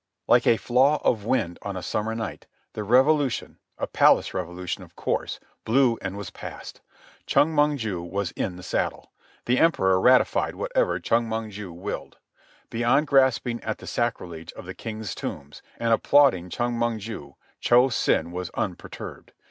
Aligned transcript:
Like 0.25 0.47
a 0.47 0.57
flaw 0.57 0.99
of 1.03 1.25
wind 1.25 1.59
on 1.61 1.77
a 1.77 1.83
summer 1.83 2.15
night 2.15 2.47
the 2.73 2.83
revolution, 2.83 3.59
a 3.77 3.85
palace 3.85 4.33
revolution 4.33 4.81
of 4.81 4.95
course, 4.95 5.39
blew 5.63 5.99
and 6.01 6.17
was 6.17 6.31
past. 6.31 6.81
Chong 7.27 7.53
Mong 7.53 7.77
ju 7.77 8.01
was 8.01 8.31
in 8.31 8.55
the 8.55 8.63
saddle. 8.63 9.11
The 9.45 9.59
Emperor 9.59 10.01
ratified 10.01 10.55
whatever 10.55 10.99
Chong 10.99 11.27
Mong 11.27 11.51
ju 11.51 11.71
willed. 11.71 12.17
Beyond 12.71 13.09
gasping 13.09 13.61
at 13.63 13.77
the 13.77 13.85
sacrilege 13.85 14.51
of 14.53 14.65
the 14.65 14.73
king's 14.73 15.13
tombs 15.13 15.61
and 15.77 15.93
applauding 15.93 16.49
Chong 16.49 16.73
Mong 16.75 16.97
ju, 16.97 17.35
Cho 17.59 17.89
Sen 17.89 18.31
was 18.31 18.49
unperturbed. 18.55 19.33